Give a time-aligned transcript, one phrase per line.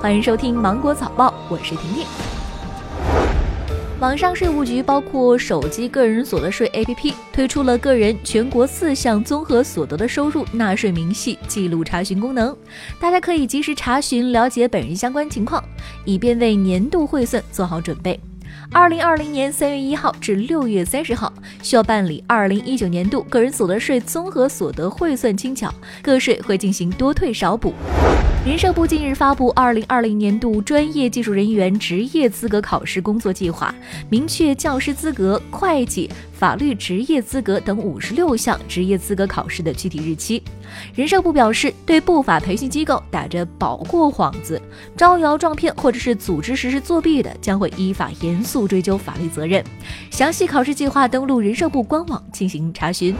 [0.00, 2.06] 欢迎收听芒果早报，我是婷婷。
[4.00, 12.56] 网上税务局包括手机个人所得税 APP 推出了个人全国四项综合所得的收入纳税明细记录查询功能，
[12.98, 15.62] 大家可以及时查询了解本人相关情况，
[16.06, 18.18] 以便为年度汇算做好准备。
[18.72, 21.30] 二零二零年三月一号至六月三十号，
[21.62, 25.70] 需要办理二零一九年度个人所得税综合所得汇算清缴，
[26.00, 27.74] 个税会进行多退少补。
[28.42, 33.74] 人社部近日发布二零二零年度专业技术人员职业资格考试工作计划，
[34.08, 36.10] 明确教师资格、会计。
[36.32, 40.42] 法律职业资格等五十六项职业资格考试的具体日期。
[40.94, 44.58] 人社部表示，对不法培训机构打着保过幌子、
[44.96, 49.62] 招摇撞骗或者是组织实施作弊的，将会依法严肃追究法律责任。
[50.10, 53.14] 详细考试计划登录人社部官网进行查询。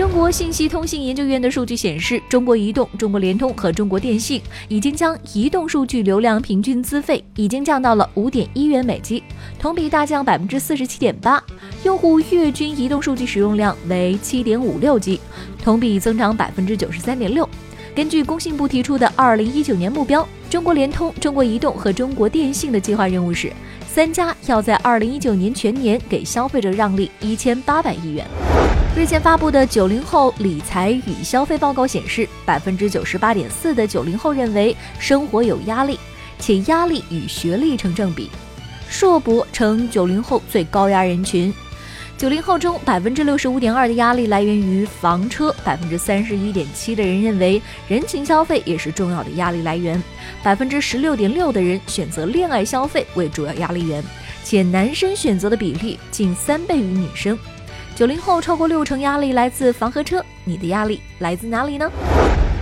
[0.00, 9.22] 中国信息通信研究院的数据显示，中国移动、中国联通和中国电信已经将移动数据流量平均资费已经降到了五点一元每 G，
[9.58, 11.44] 同比大降百分之四十七点八，
[11.84, 15.20] 用户月均移动数据使用量为七点五六 G，
[15.62, 17.46] 同比增长百分之九十三点六。
[17.94, 23.52] 根据工信部提出的二零一九年目标，中国联通、中国移动和中国电信的计划任务是，
[23.86, 28.26] 三家要在二零一九年全年给消费者让利一千八百亿元。
[28.96, 35.98] 日前发布的九零后理财与消费报告显示，百分之九十八点四的九零后认为生活有压力，
[36.40, 38.28] 且压力与学历成正比，
[38.88, 41.54] 硕博成九零后最高压人群。
[42.18, 50.02] 九零后中，百分之六十五点二的压力来源于房车，百分之三十一点七的人认为人情消费也是重要的压力来源，
[50.42, 54.02] 百分之十六点六的人选择恋爱消费为主要压力源，
[54.44, 57.38] 且男生选择的比例近三倍于女生。
[58.00, 61.86] 九零后超过六成压力来自房和车，你的压力来自哪里呢？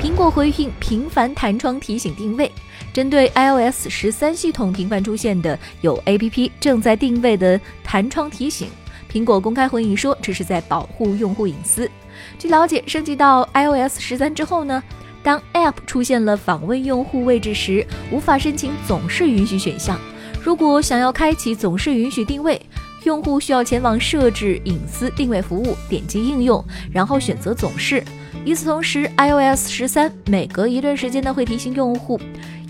[0.03, 2.51] 苹果回应频繁弹窗提醒定位，
[2.93, 8.69] 针对 iOS 十三系统频繁出现的有 APP 正在定位的弹窗提醒，
[9.09, 11.89] 苹果公开回应说这是在保护用户隐私。
[12.37, 14.83] 据了解，升级到 iOS 十三之后呢，
[15.23, 19.97] 当 App 出现了访问用户位置时，无法申请总是允许选项。
[20.43, 22.61] 如果想要开启总是允许定位，
[23.05, 28.03] 用户需要前往设置隐私定位服务，点击应用，然后选择总是。
[28.45, 32.21] 与此同时，iOS 十三每隔一段时间呢会提醒用户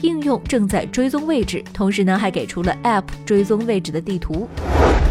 [0.03, 4.49] 应用正在追踪位置，同时呢还给出了 App 追踪位置的地图。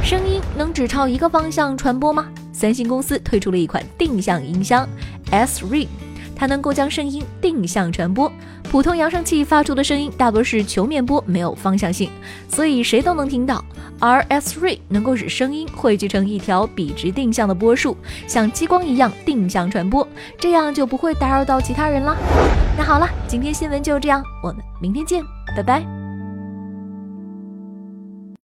[0.04, 2.28] 声音能只朝一个方向传播吗？
[2.54, 4.88] 三星公司推出了一款定向音箱
[5.32, 5.88] srin。
[6.38, 8.32] 它能够将声音定向传播，
[8.70, 12.12] 普通扬声器发出的声音大多是球面波，没有方向性，
[12.48, 13.66] 所以谁都能听到。
[14.00, 22.16] 而 Sree 能够使声音汇聚成一条笔直定向的波束，像激光一样定向传播，这样就不会打扰到其他人啦。
[22.78, 25.24] 那好了，今天新闻就这样，我们明天见，
[25.56, 26.17] 拜拜。